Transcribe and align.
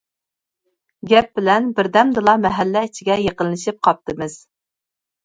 گەپ 1.11 1.27
بىلەن 1.39 1.67
بىردەمدىلا 1.79 2.35
مەھەللە 2.45 2.83
ئىچىگە 2.87 3.19
يېقىنلىشىپ 3.25 3.79
قاپتىمىز. 3.89 4.39